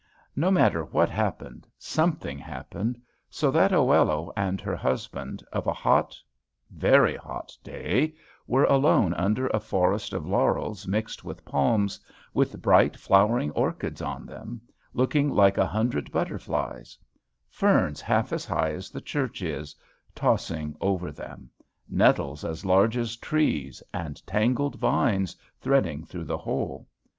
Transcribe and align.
No 0.35 0.49
matter 0.49 0.83
what 0.83 1.11
happened, 1.11 1.67
something 1.77 2.39
happened, 2.39 2.99
so 3.29 3.51
that 3.51 3.69
Oello 3.69 4.33
and 4.35 4.59
her 4.59 4.75
husband, 4.75 5.43
of 5.53 5.67
a 5.67 5.73
hot, 5.73 6.17
very 6.71 7.15
hot 7.15 7.55
day, 7.63 8.15
were 8.47 8.63
alone 8.63 9.13
under 9.13 9.45
a 9.49 9.59
forest 9.59 10.11
of 10.13 10.25
laurels 10.25 10.87
mixed 10.87 11.23
with 11.23 11.45
palms, 11.45 11.99
with 12.33 12.63
bright 12.63 12.97
flowering 12.97 13.51
orchids 13.51 14.01
on 14.01 14.25
them, 14.25 14.59
looking 14.95 15.29
like 15.29 15.59
a 15.59 15.67
hundred 15.67 16.11
butterflies; 16.11 16.97
ferns, 17.47 18.01
half 18.01 18.33
as 18.33 18.43
high 18.43 18.71
as 18.71 18.89
the 18.89 19.01
church 19.01 19.43
is, 19.43 19.75
tossing 20.15 20.75
over 20.81 21.11
them; 21.11 21.47
nettles 21.87 22.43
as 22.43 22.65
large 22.65 22.97
as 22.97 23.15
trees, 23.17 23.83
and 23.93 24.25
tangled 24.25 24.77
vines, 24.79 25.35
threading 25.59 26.03
through 26.03 26.25
the 26.25 26.39
whole. 26.39 26.87